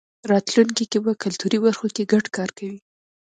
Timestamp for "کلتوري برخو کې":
1.23-2.09